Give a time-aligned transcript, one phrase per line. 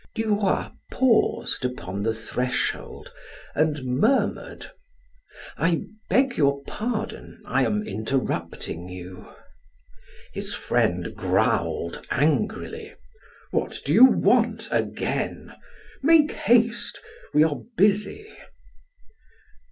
[0.15, 3.13] Duroy paused upon the threshold
[3.53, 4.71] and murmured:
[5.57, 9.27] "I beg your pardon, I am interrupting you."
[10.33, 12.95] His friend growled angrily:
[13.51, 15.53] "What do you want again?
[16.01, 16.99] Make haste;
[17.31, 18.25] we are busy."